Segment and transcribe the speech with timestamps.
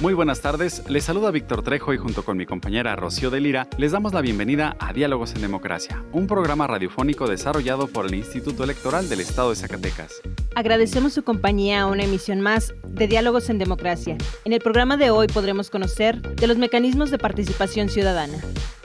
[0.00, 3.68] Muy buenas tardes, les saluda Víctor Trejo y junto con mi compañera Rocío de Lira
[3.76, 8.64] les damos la bienvenida a Diálogos en Democracia, un programa radiofónico desarrollado por el Instituto
[8.64, 10.22] Electoral del Estado de Zacatecas.
[10.54, 14.16] Agradecemos su compañía a una emisión más de Diálogos en Democracia.
[14.46, 18.38] En el programa de hoy podremos conocer de los mecanismos de participación ciudadana.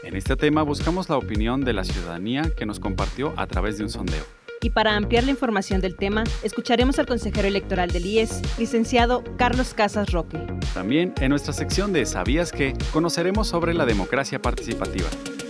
[0.04, 3.86] En este tema buscamos la opinión de la ciudadanía que nos compartió a través de
[3.86, 4.26] un sondeo.
[4.66, 9.76] Y para ampliar la información del tema, escucharemos al consejero electoral del IES, licenciado Carlos
[9.76, 10.40] Casas Roque.
[10.74, 12.74] También en nuestra sección de ¿Sabías qué?
[12.92, 15.06] conoceremos sobre la democracia participativa.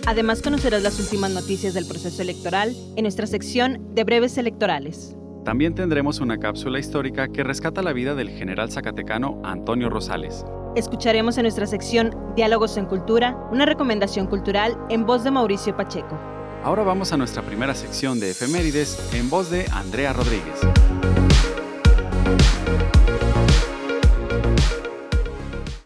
[0.05, 5.15] Además conocerás las últimas noticias del proceso electoral en nuestra sección de breves electorales.
[5.45, 10.43] También tendremos una cápsula histórica que rescata la vida del general zacatecano Antonio Rosales.
[10.75, 16.19] Escucharemos en nuestra sección Diálogos en Cultura una recomendación cultural en voz de Mauricio Pacheco.
[16.65, 20.61] Ahora vamos a nuestra primera sección de efemérides en voz de Andrea Rodríguez.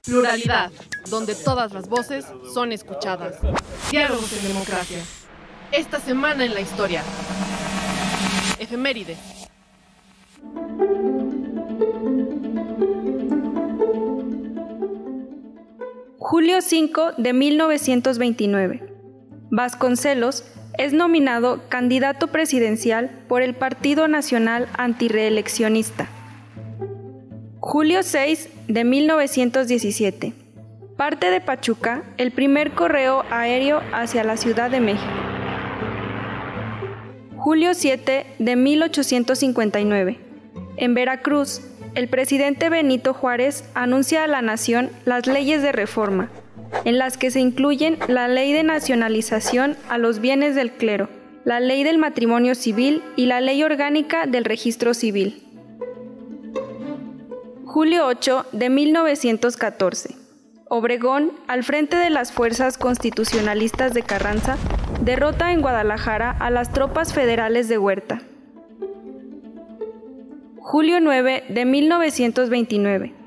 [0.06, 0.72] Pluralidad,
[1.10, 3.40] donde todas las voces son escuchadas.
[3.92, 5.00] Diálogos en democracia.
[5.74, 7.04] Esta semana en la historia.
[8.58, 9.18] Efemérides.
[16.20, 18.94] Julio 5 de 1929.
[19.52, 20.46] Vasconcelos
[20.80, 26.08] es nominado candidato presidencial por el Partido Nacional Antireeleccionista.
[27.60, 30.34] Julio 6 de 1917.
[30.96, 35.12] Parte de Pachuca el primer correo aéreo hacia la Ciudad de México.
[37.36, 40.18] Julio 7 de 1859.
[40.78, 41.62] En Veracruz,
[41.94, 46.30] el presidente Benito Juárez anuncia a la nación las leyes de reforma,
[46.86, 51.10] en las que se incluyen la ley de nacionalización a los bienes del clero,
[51.46, 55.44] la ley del matrimonio civil y la ley orgánica del registro civil.
[57.66, 60.16] Julio 8 de 1914.
[60.70, 64.58] Obregón, al frente de las fuerzas constitucionalistas de Carranza,
[65.02, 68.22] derrota en Guadalajara a las tropas federales de Huerta.
[70.60, 73.19] Julio 9 de 1929.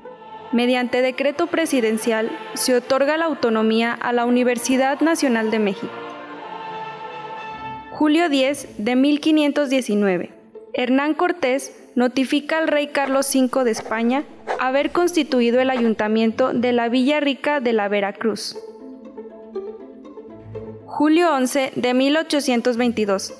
[0.53, 5.91] Mediante decreto presidencial se otorga la autonomía a la Universidad Nacional de México.
[7.89, 10.29] Julio 10 de 1519.
[10.75, 14.25] Hernán Cortés notifica al rey Carlos V de España
[14.59, 18.55] haber constituido el ayuntamiento de la Villa Rica de la Veracruz.
[20.85, 23.33] Julio 11 de 1822.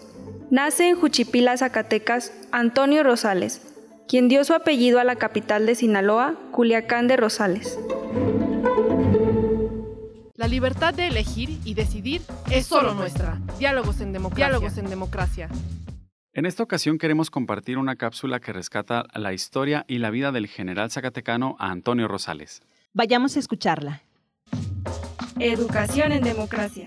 [0.49, 3.72] Nace en Juchipila, Zacatecas, Antonio Rosales,
[4.07, 7.79] quien dio su apellido a la capital de Sinaloa, Culiacán de Rosales.
[10.35, 12.21] La libertad de elegir y decidir
[12.51, 13.39] es solo nuestra.
[13.59, 14.47] Diálogos en democracia.
[14.47, 15.49] Diálogos en democracia.
[16.33, 20.47] En esta ocasión queremos compartir una cápsula que rescata la historia y la vida del
[20.47, 22.63] general zacatecano Antonio Rosales.
[22.93, 24.01] Vayamos a escucharla.
[25.39, 26.85] Educación en democracia.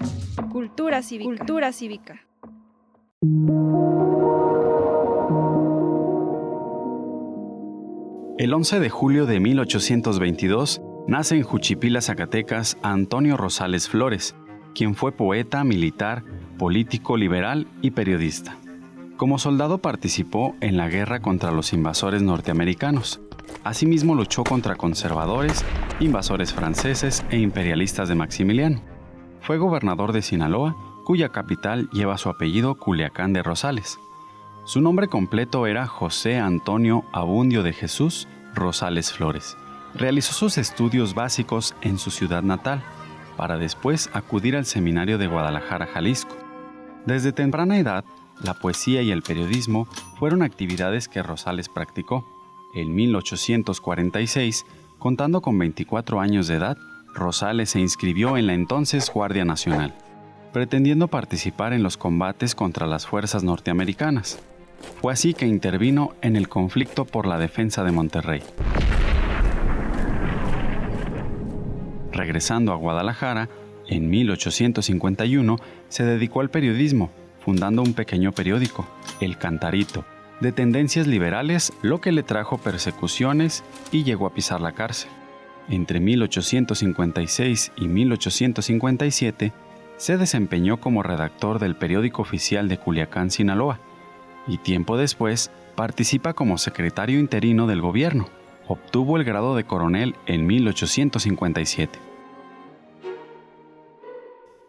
[0.51, 1.29] Cultura cívica.
[1.29, 2.27] Cultura cívica.
[8.39, 14.37] El 11 de julio de 1822 nace en Juchipila, Zacatecas, Antonio Rosales Flores,
[14.75, 16.23] quien fue poeta, militar,
[16.59, 18.59] político liberal y periodista.
[19.17, 23.23] Como soldado participó en la guerra contra los invasores norteamericanos.
[23.65, 25.65] Asimismo luchó contra conservadores,
[25.99, 28.83] invasores franceses e imperialistas de Maximiliano.
[29.41, 30.77] Fue gobernador de Sinaloa,
[31.07, 33.99] cuya capital lleva su apellido Culiacán de Rosales.
[34.67, 38.27] Su nombre completo era José Antonio Abundio de Jesús
[38.57, 39.57] Rosales Flores.
[39.95, 42.83] Realizó sus estudios básicos en su ciudad natal,
[43.37, 46.35] para después acudir al seminario de Guadalajara, Jalisco.
[47.05, 48.05] Desde temprana edad,
[48.43, 49.87] la poesía y el periodismo
[50.19, 52.27] fueron actividades que Rosales practicó.
[52.75, 54.67] En 1846,
[54.99, 56.77] contando con 24 años de edad,
[57.15, 59.95] Rosales se inscribió en la entonces Guardia Nacional,
[60.53, 64.39] pretendiendo participar en los combates contra las fuerzas norteamericanas.
[65.01, 68.43] Fue así que intervino en el conflicto por la defensa de Monterrey.
[72.13, 73.49] Regresando a Guadalajara,
[73.89, 75.57] en 1851
[75.89, 77.11] se dedicó al periodismo,
[77.41, 78.87] fundando un pequeño periódico,
[79.21, 80.05] El Cantarito,
[80.41, 85.11] de tendencias liberales, lo que le trajo persecuciones y llegó a pisar la cárcel.
[85.69, 89.53] Entre 1856 y 1857
[89.97, 93.81] se desempeñó como redactor del periódico oficial de Culiacán, Sinaloa,
[94.47, 98.29] y tiempo después participa como secretario interino del gobierno.
[98.69, 101.99] Obtuvo el grado de coronel en 1857.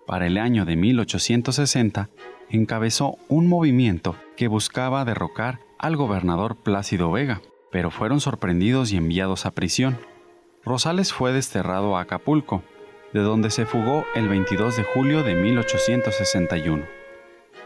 [0.05, 2.09] Para el año de 1860,
[2.49, 7.41] encabezó un movimiento que buscaba derrocar al gobernador Plácido Vega,
[7.71, 9.97] pero fueron sorprendidos y enviados a prisión.
[10.63, 12.63] Rosales fue desterrado a Acapulco,
[13.13, 16.96] de donde se fugó el 22 de julio de 1861.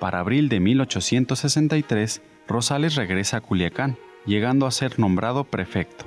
[0.01, 6.05] Para abril de 1863, Rosales regresa a Culiacán, llegando a ser nombrado prefecto.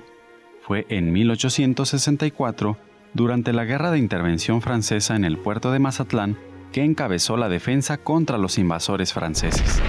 [0.62, 2.76] Fue en 1864,
[3.12, 6.36] durante la Guerra de Intervención Francesa en el puerto de Mazatlán,
[6.72, 9.80] que encabezó la defensa contra los invasores franceses.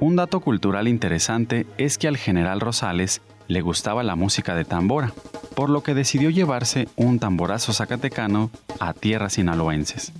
[0.00, 5.14] Un dato cultural interesante es que al general Rosales le gustaba la música de tambora,
[5.60, 10.10] por lo que decidió llevarse un tamborazo zacatecano a tierras sinaloenses.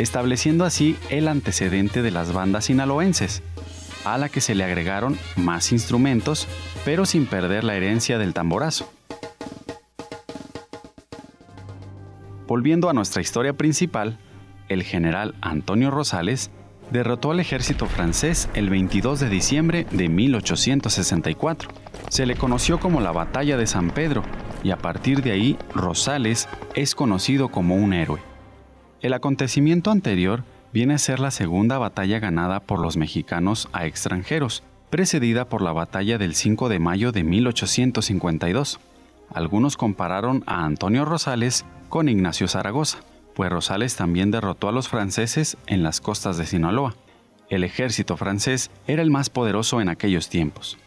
[0.00, 3.44] estableciendo así el antecedente de las bandas sinaloenses,
[4.04, 6.48] a la que se le agregaron más instrumentos,
[6.84, 8.90] pero sin perder la herencia del tamborazo.
[12.48, 14.18] Volviendo a nuestra historia principal,
[14.68, 16.50] el general Antonio Rosales
[16.90, 21.70] derrotó al ejército francés el 22 de diciembre de 1864.
[22.08, 24.22] Se le conoció como la Batalla de San Pedro
[24.62, 28.20] y a partir de ahí Rosales es conocido como un héroe.
[29.00, 34.62] El acontecimiento anterior viene a ser la segunda batalla ganada por los mexicanos a extranjeros,
[34.90, 38.78] precedida por la batalla del 5 de mayo de 1852.
[39.32, 42.98] Algunos compararon a Antonio Rosales con Ignacio Zaragoza,
[43.34, 46.94] pues Rosales también derrotó a los franceses en las costas de Sinaloa.
[47.48, 50.78] El ejército francés era el más poderoso en aquellos tiempos.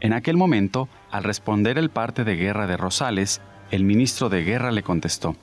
[0.00, 3.40] En aquel momento, al responder el parte de guerra de Rosales,
[3.70, 5.36] el ministro de guerra le contestó,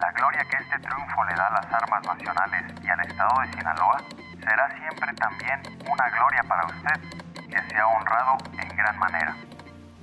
[0.00, 3.52] la gloria que este triunfo le da a las armas nacionales y al estado de
[3.52, 4.04] Sinaloa
[4.40, 9.36] será siempre también una gloria para usted, que sea honrado en gran manera.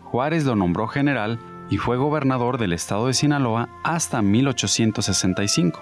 [0.04, 5.82] Juárez lo nombró general y fue gobernador del estado de Sinaloa hasta 1865.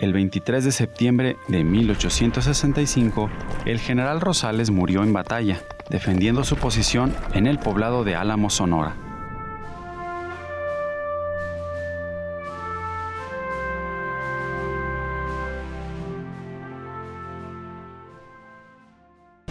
[0.00, 3.30] El 23 de septiembre de 1865,
[3.64, 8.96] el general Rosales murió en batalla, defendiendo su posición en el poblado de Álamo, Sonora.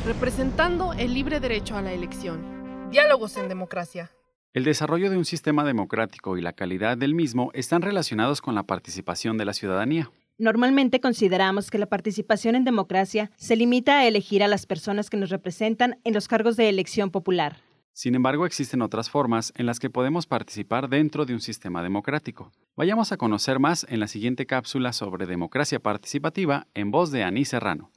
[0.06, 2.90] representando el libre derecho a la elección.
[2.92, 4.12] Diálogos en democracia.
[4.54, 8.62] El desarrollo de un sistema democrático y la calidad del mismo están relacionados con la
[8.62, 10.12] participación de la ciudadanía.
[10.38, 15.18] Normalmente consideramos que la participación en democracia se limita a elegir a las personas que
[15.18, 17.58] nos representan en los cargos de elección popular.
[17.94, 22.52] Sin embargo, existen otras formas en las que podemos participar dentro de un sistema democrático.
[22.76, 27.46] Vayamos a conocer más en la siguiente cápsula sobre democracia participativa en voz de Aní
[27.46, 27.92] Serrano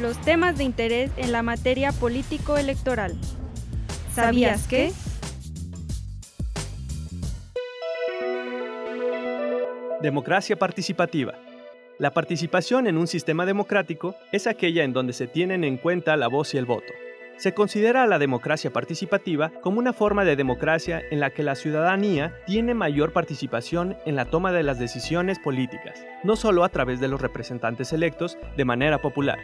[0.00, 3.16] los temas de interés en la materia político-electoral.
[4.14, 4.92] ¿Sabías que?
[10.00, 11.34] Democracia participativa.
[11.98, 16.28] La participación en un sistema democrático es aquella en donde se tienen en cuenta la
[16.28, 16.92] voz y el voto.
[17.36, 21.56] Se considera a la democracia participativa como una forma de democracia en la que la
[21.56, 27.00] ciudadanía tiene mayor participación en la toma de las decisiones políticas, no solo a través
[27.00, 29.38] de los representantes electos de manera popular,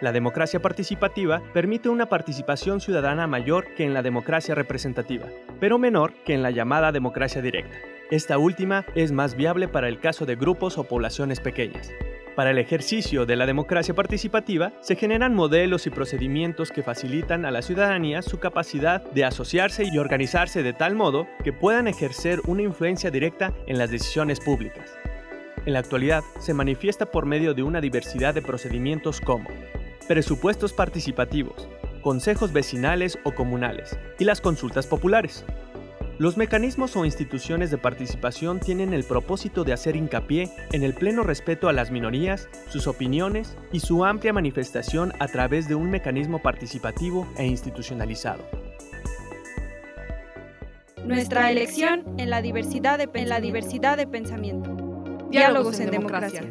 [0.00, 5.26] la democracia participativa permite una participación ciudadana mayor que en la democracia representativa,
[5.60, 7.76] pero menor que en la llamada democracia directa.
[8.10, 11.92] Esta última es más viable para el caso de grupos o poblaciones pequeñas.
[12.34, 17.52] Para el ejercicio de la democracia participativa se generan modelos y procedimientos que facilitan a
[17.52, 22.62] la ciudadanía su capacidad de asociarse y organizarse de tal modo que puedan ejercer una
[22.62, 24.90] influencia directa en las decisiones públicas.
[25.64, 29.48] En la actualidad se manifiesta por medio de una diversidad de procedimientos como
[30.08, 31.68] presupuestos participativos,
[32.02, 35.44] consejos vecinales o comunales y las consultas populares.
[36.20, 41.22] Los mecanismos o instituciones de participación tienen el propósito de hacer hincapié en el pleno
[41.22, 46.42] respeto a las minorías, sus opiniones y su amplia manifestación a través de un mecanismo
[46.42, 48.44] participativo e institucionalizado.
[51.06, 54.76] Nuestra elección en la diversidad de, en la diversidad de pensamiento.
[55.30, 56.44] Diálogos, en, democracia.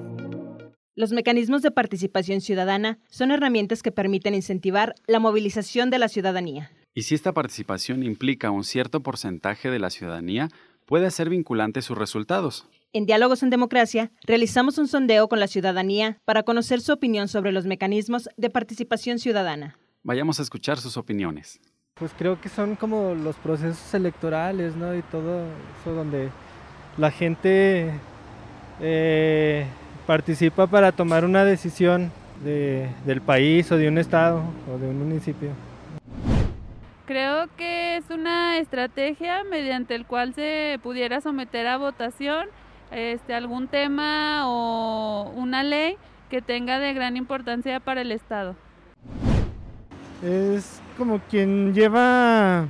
[0.96, 6.72] Los mecanismos de participación ciudadana son herramientas que permiten incentivar la movilización de la ciudadanía.
[6.94, 10.50] Y si esta participación implica un cierto porcentaje de la ciudadanía,
[10.86, 12.68] puede hacer vinculante sus resultados.
[12.94, 17.52] En Diálogos en Democracia, realizamos un sondeo con la ciudadanía para conocer su opinión sobre
[17.52, 19.78] los mecanismos de participación ciudadana.
[20.02, 21.60] Vayamos a escuchar sus opiniones.
[21.94, 24.96] Pues creo que son como los procesos electorales, ¿no?
[24.96, 25.46] Y todo
[25.80, 26.30] eso donde
[26.98, 27.92] la gente
[28.82, 29.68] eh,
[30.08, 32.12] participa para tomar una decisión
[32.44, 34.42] del país o de un estado
[34.74, 35.52] o de un municipio.
[37.10, 42.46] Creo que es una estrategia mediante el cual se pudiera someter a votación
[42.92, 45.98] este, algún tema o una ley
[46.30, 48.56] que tenga de gran importancia para el Estado.
[50.24, 52.68] Es como quien lleva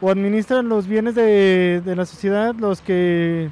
[0.00, 3.50] o administra los bienes de, la sociedad, los que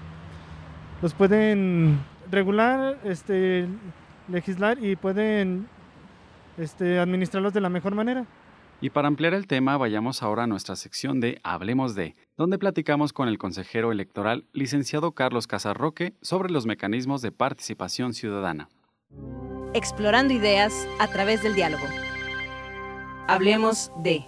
[1.00, 3.68] los pueden regular, este,
[4.26, 5.68] legislar y pueden
[6.58, 8.26] este, administrarlos de la mejor manera.
[8.80, 13.12] Y para ampliar el tema, vayamos ahora a nuestra sección de Hablemos de, donde platicamos
[13.14, 18.68] con el consejero electoral, licenciado Carlos Casarroque, sobre los mecanismos de participación ciudadana.
[19.72, 21.84] Explorando ideas a través del diálogo.
[23.28, 24.24] Hablemos de.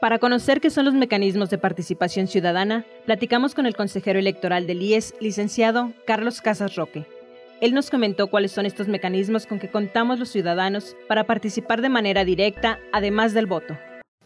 [0.00, 4.82] Para conocer qué son los mecanismos de participación ciudadana, platicamos con el consejero electoral del
[4.82, 7.06] IES, licenciado Carlos Casas Roque.
[7.60, 11.88] Él nos comentó cuáles son estos mecanismos con que contamos los ciudadanos para participar de
[11.88, 13.78] manera directa, además del voto.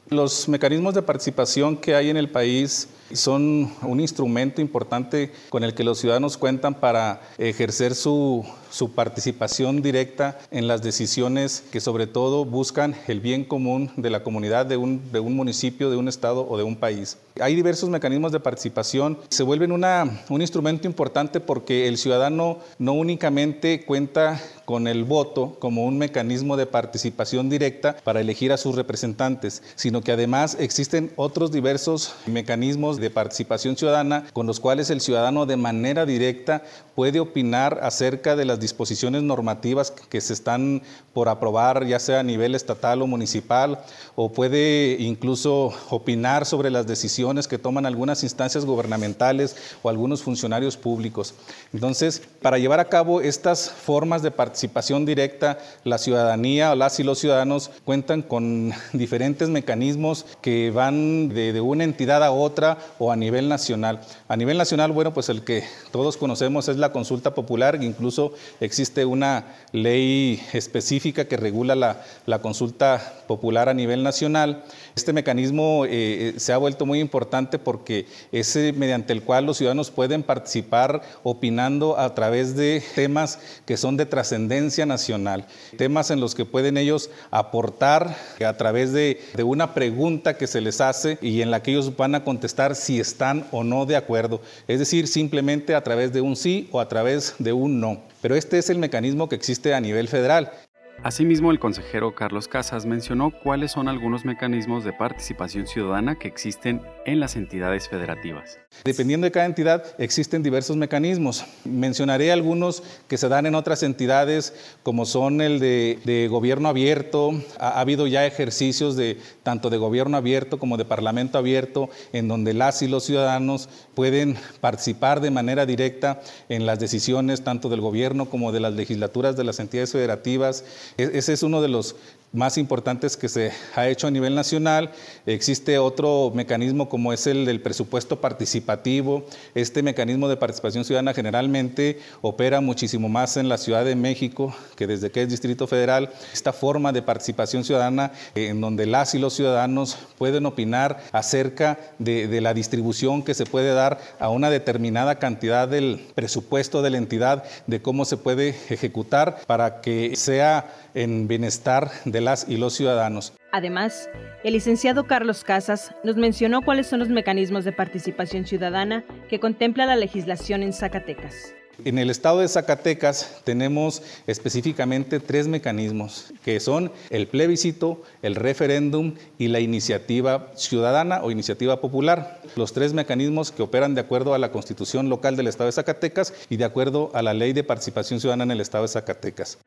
[0.09, 5.75] Los mecanismos de participación que hay en el país son un instrumento importante con el
[5.75, 12.07] que los ciudadanos cuentan para ejercer su, su, participación directa en las decisiones que sobre
[12.07, 16.09] todo buscan el bien común de la comunidad, de un, de un municipio, de un
[16.09, 17.17] estado o de un país.
[17.41, 22.93] Hay diversos mecanismos de participación, se vuelven una, un instrumento importante porque el ciudadano no
[22.93, 28.77] únicamente cuenta con el voto como un mecanismo de participación directa para elegir a sus
[28.77, 35.00] representantes, sino que además existen otros diversos mecanismos de participación ciudadana con los cuales el
[35.00, 36.62] ciudadano de manera directa
[36.95, 42.23] puede opinar acerca de las disposiciones normativas que se están por aprobar, ya sea a
[42.23, 43.81] nivel estatal o municipal,
[44.14, 50.76] o puede incluso opinar sobre las decisiones que toman algunas instancias gubernamentales o algunos funcionarios
[50.76, 51.35] públicos.
[51.73, 57.02] Entonces, para llevar a cabo estas formas de participación directa, la ciudadanía o las y
[57.02, 63.11] los ciudadanos cuentan con diferentes mecanismos que van de, de una entidad a otra o
[63.11, 64.00] a nivel nacional.
[64.29, 69.04] A nivel nacional, bueno, pues el que todos conocemos es la consulta popular, incluso existe
[69.04, 74.64] una ley específica que regula la, la consulta popular a nivel nacional.
[74.97, 79.59] Este mecanismo eh, eh, se ha vuelto muy importante porque es mediante el cual los
[79.59, 86.21] ciudadanos pueden participar opinando a través de temas que son de trascendencia nacional, temas en
[86.21, 91.19] los que pueden ellos aportar a través de, de una pregunta que se les hace
[91.23, 94.78] y en la que ellos van a contestar si están o no de acuerdo, es
[94.78, 98.10] decir, simplemente a través de un sí o a través de un no.
[98.21, 100.53] Pero este es el mecanismo que existe a nivel federal.
[101.02, 106.83] Asimismo, el consejero Carlos Casas mencionó cuáles son algunos mecanismos de participación ciudadana que existen
[107.07, 108.59] en las entidades federativas.
[108.85, 111.47] Dependiendo de cada entidad, existen diversos mecanismos.
[111.64, 117.33] Mencionaré algunos que se dan en otras entidades, como son el de, gobierno abierto.
[117.59, 122.28] Ha, ha, habido ya ejercicios de tanto de gobierno abierto como de parlamento abierto, en
[122.28, 127.80] donde las y los ciudadanos pueden participar de manera directa en las decisiones tanto del
[127.80, 130.64] gobierno como de las legislaturas de las entidades federativas.
[130.97, 131.97] E-, ese es uno de los
[132.32, 134.92] más importantes que se ha hecho a nivel nacional.
[135.26, 139.25] Existe otro mecanismo como es el del presupuesto participativo.
[139.54, 144.87] Este mecanismo de participación ciudadana generalmente opera muchísimo más en la Ciudad de México que
[144.87, 146.11] desde que es Distrito Federal.
[146.32, 151.78] Esta forma de participación ciudadana eh, en donde las y los ciudadanos pueden opinar acerca
[151.99, 156.90] de, de la distribución que se puede dar a una determinada cantidad del presupuesto de
[156.90, 162.57] la entidad, de cómo se puede ejecutar para que sea en bienestar de las y
[162.57, 163.33] los ciudadanos.
[163.53, 164.09] Además,
[164.45, 169.87] el licenciado Carlos Casas nos mencionó cuáles son los mecanismos de participación ciudadana que contempla
[169.87, 171.55] la legislación en Zacatecas.
[171.85, 179.15] En el estado de Zacatecas tenemos específicamente tres mecanismos, que son el plebiscito, el referéndum
[179.39, 182.43] y la iniciativa ciudadana o iniciativa popular.
[182.55, 186.35] Los tres mecanismos que operan de acuerdo a la constitución local del estado de Zacatecas
[186.51, 189.59] y de acuerdo a la ley de participación ciudadana en el estado de Zacatecas.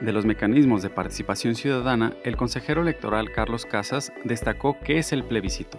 [0.00, 5.24] De los mecanismos de participación ciudadana, el consejero electoral Carlos Casas destacó qué es el
[5.24, 5.78] plebiscito.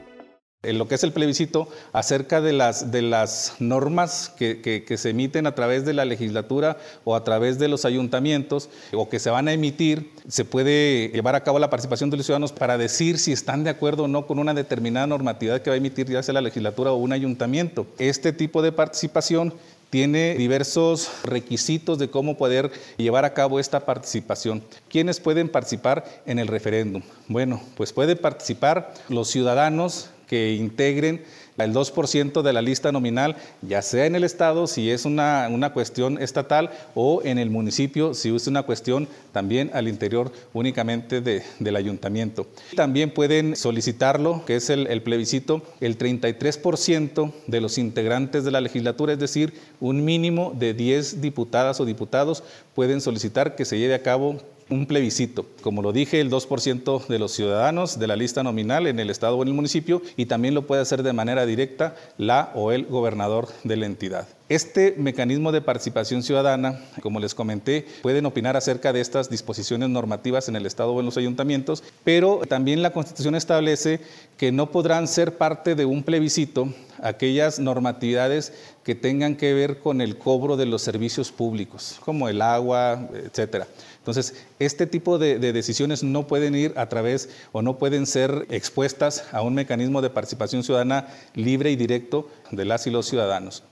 [0.63, 5.09] en lo que es el plebiscito acerca de las, de las normas que, que, se
[5.09, 9.31] emiten a través de la legislatura o a través de los ayuntamientos o que se
[9.31, 13.17] van a emitir, se puede llevar a cabo la participación de los ciudadanos para decir
[13.17, 16.21] si están de acuerdo o no con una determinada normatividad que va a emitir ya
[16.21, 17.87] sea la legislatura o un ayuntamiento.
[17.97, 19.55] Este tipo de participación
[19.91, 24.63] tiene diversos requisitos de cómo poder llevar a cabo esta participación.
[24.89, 27.03] ¿Quiénes pueden participar en el referéndum?
[27.27, 31.25] Bueno, pues pueden participar los ciudadanos que integren
[31.63, 35.73] el 2% de la lista nominal, ya sea en el Estado, si es una, una,
[35.73, 41.43] cuestión estatal, o en el municipio, si es una cuestión también al interior únicamente de,
[41.59, 42.47] del ayuntamiento.
[42.75, 48.61] También pueden solicitarlo, que es el, el plebiscito, el 33% de los integrantes de la
[48.61, 52.43] legislatura, es decir, un mínimo de 10 diputadas o diputados
[52.75, 54.37] pueden solicitar que se lleve a cabo
[54.71, 55.45] un plebiscito.
[55.61, 59.37] Como lo dije, el 2% de los ciudadanos de la lista nominal en el estado
[59.37, 62.85] o en el municipio y también lo puede hacer de manera directa la o el
[62.85, 64.27] gobernador de la entidad.
[64.49, 70.49] Este mecanismo de participación ciudadana, como les comenté, pueden opinar acerca de estas disposiciones normativas
[70.49, 74.01] en el Estado o en los ayuntamientos, pero también la Constitución establece
[74.37, 76.67] que no podrán ser parte de un plebiscito
[77.01, 82.41] aquellas normatividades que tengan que ver con el cobro de los servicios públicos, como el
[82.41, 83.67] agua, etcétera.
[84.01, 88.47] Entonces, este tipo de, de, decisiones no pueden ir a través o no pueden ser
[88.49, 93.63] expuestas a un mecanismo de participación ciudadana libre y directo de las y los ciudadanos.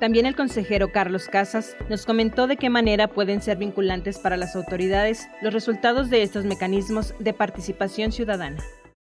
[0.00, 4.56] También el consejero Carlos Casas nos comentó de qué manera pueden ser vinculantes para las
[4.56, 8.64] autoridades los resultados de estos mecanismos de participación ciudadana.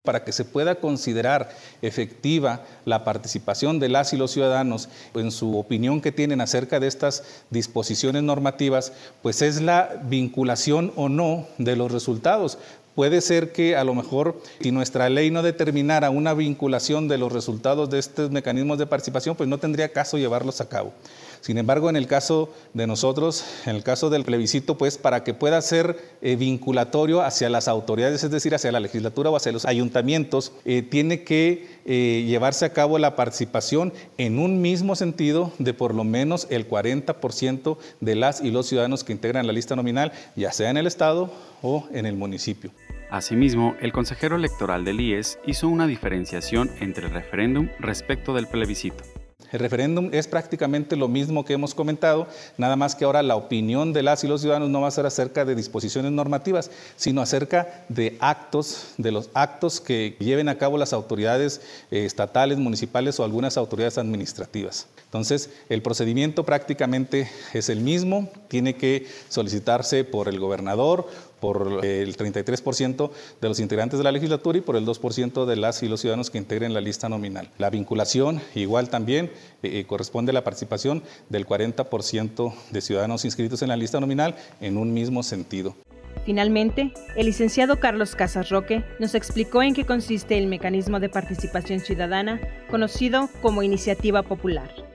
[0.09, 1.51] Para que se pueda considerar
[1.83, 6.87] efectiva la participación de las y los ciudadanos en su opinión que tienen acerca de
[6.87, 12.57] estas disposiciones normativas, pues es la vinculación o no de los resultados.
[12.95, 17.31] Puede ser que a lo mejor si nuestra ley no determinara una vinculación de los
[17.31, 20.91] resultados de estos mecanismos de participación, pues no tendría caso llevarlos a cabo.
[21.41, 25.33] Sin embargo, en el caso de nosotros, en el caso del plebiscito, pues para que
[25.33, 29.65] pueda ser eh, vinculatorio hacia las autoridades, es decir, hacia la legislatura o hacia los
[29.65, 35.73] ayuntamientos, eh, tiene que eh, llevarse a cabo la participación en un mismo sentido de
[35.73, 40.11] por lo menos el 40% de las y los ciudadanos que integran la lista nominal,
[40.35, 42.71] ya sea en el Estado o en el municipio.
[43.09, 49.03] Asimismo, el consejero electoral del IES hizo una diferenciación entre el referéndum respecto del plebiscito.
[49.51, 53.93] El referéndum es prácticamente lo mismo que hemos comentado, nada más que ahora la opinión
[53.93, 57.83] de las y los ciudadanos no va a ser acerca de disposiciones normativas, sino acerca
[57.89, 63.23] de actos, de los actos que lleven a cabo las autoridades eh, estatales, municipales o
[63.23, 64.87] algunas autoridades administrativas.
[65.05, 71.07] Entonces, el procedimiento prácticamente es el mismo, tiene que solicitarse por el gobernador
[71.39, 75.83] por el 33% de los integrantes de la legislatura y por el 2% de las
[75.83, 77.49] y los ciudadanos que integren la lista nominal.
[77.57, 79.25] La vinculación igual también
[79.63, 84.35] eh, eh, corresponde a la participación del 40% de ciudadanos inscritos en la lista nominal
[84.61, 85.75] en un mismo sentido.
[86.25, 91.79] Finalmente, el licenciado Carlos Casas Roque nos explicó en qué consiste el mecanismo de participación
[91.79, 94.88] ciudadana conocido como iniciativa popular.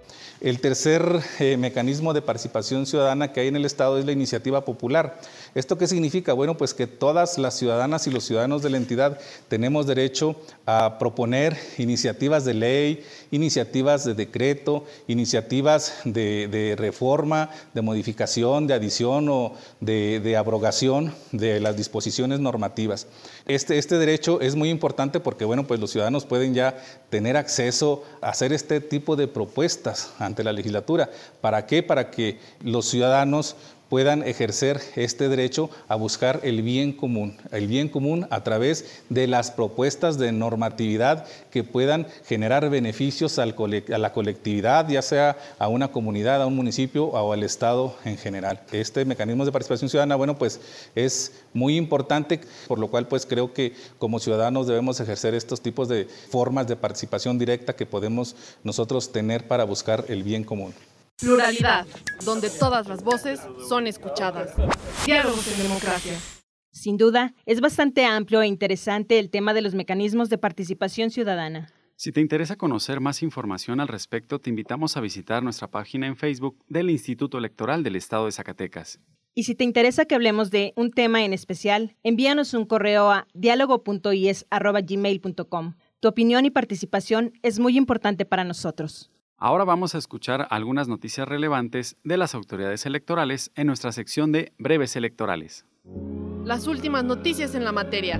[0.44, 4.62] El tercer eh, mecanismo de participación ciudadana que hay en el Estado es la iniciativa
[4.66, 5.18] popular.
[5.54, 6.34] ¿Esto qué significa?
[6.34, 10.98] Bueno, pues que todas las ciudadanas y los ciudadanos de la entidad tenemos derecho a
[10.98, 19.54] proponer iniciativas de ley, iniciativas de decreto, iniciativas de, reforma, de modificación, de adición o
[19.80, 23.06] de, abrogación de las disposiciones normativas.
[23.46, 28.02] Este, este derecho es muy importante porque, bueno, pues los ciudadanos pueden ya tener acceso
[28.22, 31.10] a hacer este tipo de propuestas ante la legislatura.
[31.42, 31.82] ¿Para qué?
[31.82, 33.56] Para que los ciudadanos
[33.94, 39.28] puedan ejercer este derecho a buscar el bien común, el bien común a través de
[39.28, 45.92] las propuestas de normatividad que puedan generar beneficios a la colectividad, ya sea a una
[45.92, 48.62] comunidad, a un municipio o al Estado en general.
[48.72, 50.58] Este mecanismo de participación ciudadana, bueno, pues
[50.96, 55.86] es muy importante, por lo cual pues creo que como ciudadanos debemos ejercer estos tipos
[55.86, 60.74] de formas de participación directa que podemos nosotros tener para buscar el bien común.
[61.24, 61.86] Pluralidad,
[62.26, 64.54] donde todas las voces son escuchadas.
[65.06, 66.12] Diálogos en democracia.
[66.70, 71.72] Sin duda, es bastante amplio e interesante el tema de los mecanismos de participación ciudadana.
[71.96, 76.16] Si te interesa conocer más información al respecto, te invitamos a visitar nuestra página en
[76.16, 79.00] Facebook del Instituto Electoral del Estado de Zacatecas.
[79.34, 83.26] Y si te interesa que hablemos de un tema en especial, envíanos un correo a
[83.32, 85.74] diálogo.is.gmail.com.
[86.00, 89.10] Tu opinión y participación es muy importante para nosotros.
[89.36, 94.52] Ahora vamos a escuchar algunas noticias relevantes de las autoridades electorales en nuestra sección de
[94.58, 95.66] breves electorales.
[96.44, 98.18] Las últimas noticias en la materia.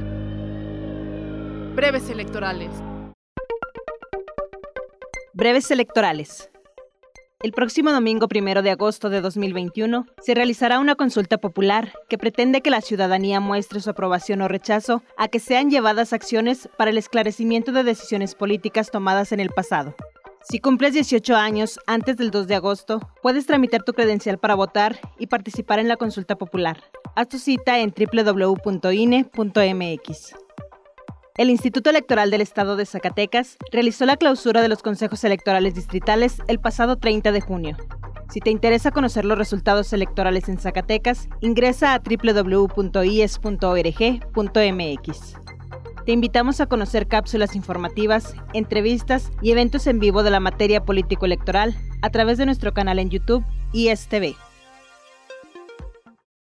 [1.74, 2.70] Breves electorales.
[5.34, 6.50] Breves electorales.
[7.42, 12.60] El próximo domingo primero de agosto de 2021 se realizará una consulta popular que pretende
[12.60, 16.98] que la ciudadanía muestre su aprobación o rechazo a que sean llevadas acciones para el
[16.98, 19.94] esclarecimiento de decisiones políticas tomadas en el pasado.
[20.50, 24.98] Si cumples 18 años antes del 2 de agosto, puedes tramitar tu credencial para votar
[25.18, 26.84] y participar en la consulta popular.
[27.16, 29.24] Haz tu cita en www.ine.mx.
[31.36, 36.36] El Instituto Electoral del Estado de Zacatecas realizó la clausura de los consejos electorales distritales
[36.46, 37.76] el pasado 30 de junio.
[38.30, 42.74] Si te interesa conocer los resultados electorales en Zacatecas, ingresa a www.ies.org.mx.
[46.04, 51.74] Te invitamos a conocer cápsulas informativas, entrevistas y eventos en vivo de la materia político-electoral
[52.02, 54.34] a través de nuestro canal en YouTube ISTV.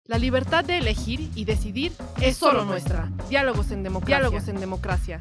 [0.06, 3.12] La libertad de elegir y decidir es solo nuestra.
[3.30, 4.17] Diálogos en democracia.
[4.17, 5.19] Diálogos en democracia.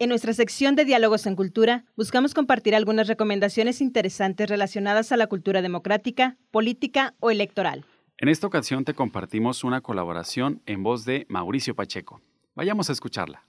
[0.00, 5.28] En nuestra sección de Diálogos en Cultura, buscamos compartir algunas recomendaciones interesantes relacionadas a la
[5.28, 7.84] cultura democrática, política o electoral.
[8.16, 12.20] En esta ocasión te compartimos una colaboración en voz de Mauricio Pacheco.
[12.58, 13.44] Vayamos a escucharla.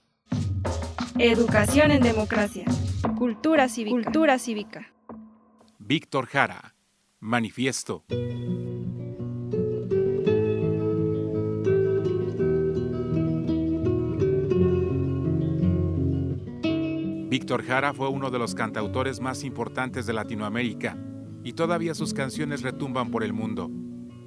[1.18, 2.64] Educación en democracia.
[3.18, 4.04] Cultura cívica.
[4.04, 4.92] Cultura cívica.
[5.80, 6.76] Víctor Jara.
[7.18, 8.04] Manifiesto.
[17.28, 20.96] Víctor Jara fue uno de los cantautores más importantes de Latinoamérica
[21.42, 23.72] y todavía sus canciones retumban por el mundo.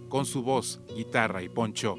[0.10, 1.96] Con su voz, guitarra y poncho,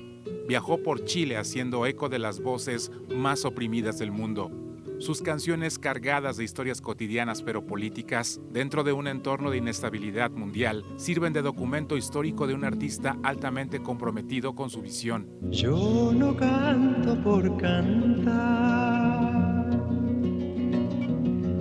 [0.47, 4.51] viajó por Chile haciendo eco de las voces más oprimidas del mundo.
[4.99, 10.85] Sus canciones cargadas de historias cotidianas pero políticas, dentro de un entorno de inestabilidad mundial,
[10.97, 15.29] sirven de documento histórico de un artista altamente comprometido con su visión.
[15.51, 19.67] Yo no canto por cantar,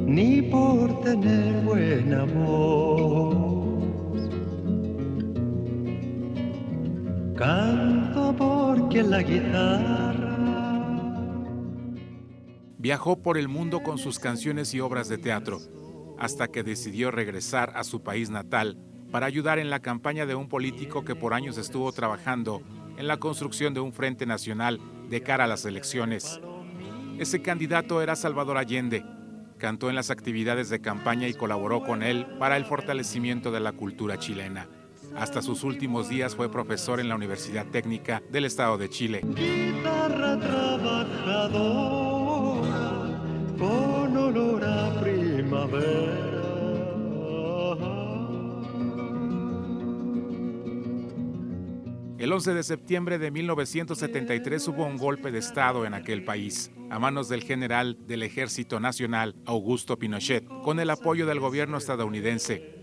[0.06, 3.53] ni por tener buena voz.
[7.36, 10.38] Canto porque la guitarra.
[12.78, 15.60] Viajó por el mundo con sus canciones y obras de teatro,
[16.20, 18.78] hasta que decidió regresar a su país natal
[19.12, 22.62] para ayudar en la campaña de un político que por años estuvo trabajando
[22.98, 26.40] en la construcción de un frente nacional de cara a las elecciones.
[27.18, 29.04] Ese candidato era Salvador Allende.
[29.58, 33.72] Cantó en las actividades de campaña y colaboró con él para el fortalecimiento de la
[33.72, 34.68] cultura chilena.
[35.16, 39.22] Hasta sus últimos días fue profesor en la Universidad Técnica del Estado de Chile.
[39.24, 41.74] Guitarra trabajadora
[43.58, 46.24] con olor a primavera.
[52.18, 56.98] El 11 de septiembre de 1973 hubo un golpe de Estado en aquel país, a
[56.98, 62.83] manos del general del Ejército Nacional, Augusto Pinochet, con el apoyo del gobierno estadounidense.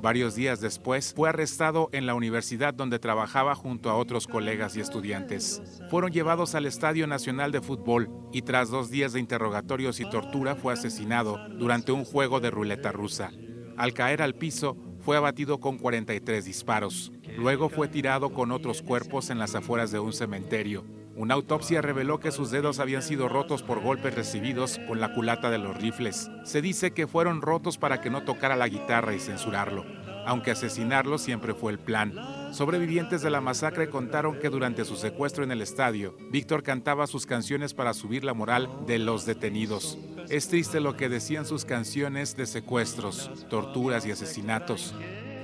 [0.00, 4.80] Varios días después fue arrestado en la universidad donde trabajaba junto a otros colegas y
[4.80, 5.60] estudiantes.
[5.90, 10.54] Fueron llevados al Estadio Nacional de Fútbol y tras dos días de interrogatorios y tortura
[10.54, 13.32] fue asesinado durante un juego de ruleta rusa.
[13.76, 17.12] Al caer al piso, fue abatido con 43 disparos.
[17.36, 20.84] Luego fue tirado con otros cuerpos en las afueras de un cementerio.
[21.18, 25.50] Una autopsia reveló que sus dedos habían sido rotos por golpes recibidos con la culata
[25.50, 26.30] de los rifles.
[26.44, 29.84] Se dice que fueron rotos para que no tocara la guitarra y censurarlo,
[30.24, 32.14] aunque asesinarlo siempre fue el plan.
[32.52, 37.26] Sobrevivientes de la masacre contaron que durante su secuestro en el estadio, Víctor cantaba sus
[37.26, 39.98] canciones para subir la moral de los detenidos.
[40.28, 44.94] Es triste lo que decían sus canciones de secuestros, torturas y asesinatos.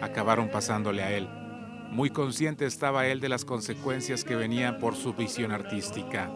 [0.01, 1.29] Acabaron pasándole a él.
[1.95, 6.29] Muy consciente estaba él de las consecuencias que venían por su visión artística.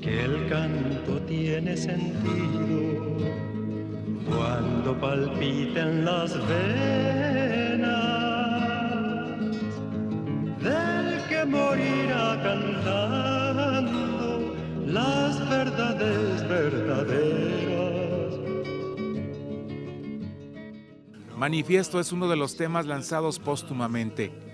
[0.00, 3.18] Que el canto tiene sentido
[4.26, 7.82] cuando palpitan las venas
[10.62, 13.84] del que morirá cantando
[14.86, 18.34] las verdades verdaderas.
[21.36, 24.51] Manifiesto es uno de los temas lanzados póstumamente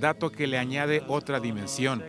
[0.00, 2.02] dato que le añade otra dimensión.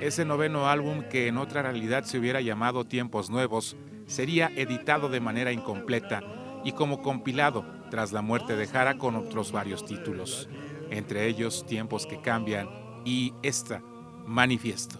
[0.00, 3.76] Ese noveno álbum que en otra realidad se hubiera llamado Tiempos Nuevos
[4.06, 6.22] sería editado de manera incompleta
[6.64, 10.48] y como compilado tras la muerte de Jara con otros varios títulos,
[10.90, 12.68] entre ellos Tiempos que cambian
[13.04, 13.82] y esta,
[14.26, 14.98] Manifiesto.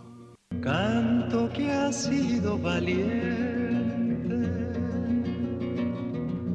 [0.62, 3.36] Canto que ha sido valiente,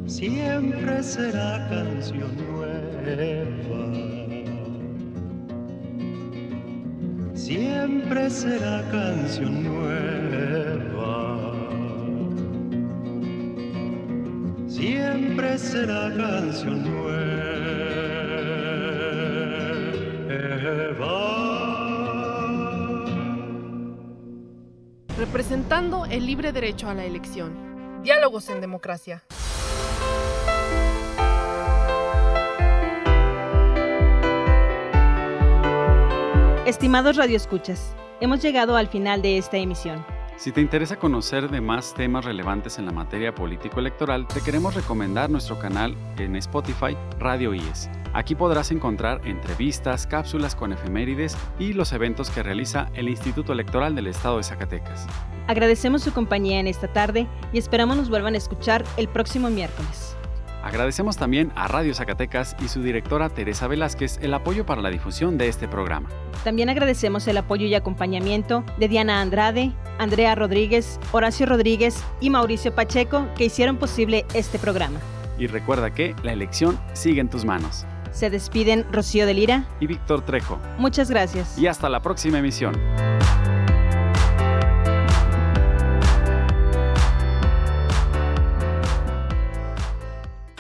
[0.08, 4.13] siempre será canción nueva.
[7.54, 11.54] Siempre será canción nueva.
[14.68, 17.14] Siempre será canción nueva.
[25.18, 28.02] Representando el libre derecho a la elección.
[28.04, 29.24] Diálogos en democracia.
[36.66, 40.06] Estimados radioescuchas, hemos llegado al final de esta emisión.
[40.38, 45.30] Si te interesa conocer de más temas relevantes en la materia político-electoral, te queremos recomendar
[45.30, 47.90] nuestro canal en Spotify Radio IES.
[48.14, 53.94] Aquí podrás encontrar entrevistas, cápsulas con efemérides y los eventos que realiza el Instituto Electoral
[53.94, 55.06] del Estado de Zacatecas.
[55.48, 60.13] Agradecemos su compañía en esta tarde y esperamos nos vuelvan a escuchar el próximo miércoles.
[60.64, 65.38] Agradecemos también a Radio Zacatecas y su directora Teresa Velázquez el apoyo para la difusión
[65.38, 66.10] de este programa.
[66.46, 72.74] También agradecemos el apoyo y acompañamiento de Diana Andrade, Andrea Rodríguez, Horacio Rodríguez y Mauricio
[72.74, 75.00] Pacheco que hicieron posible este programa.
[75.38, 77.86] Y recuerda que la elección sigue en tus manos.
[78.14, 80.60] Se despiden Rocío de Lira y Víctor Trejo.
[80.78, 81.58] Muchas gracias.
[81.58, 82.74] Y hasta la próxima emisión.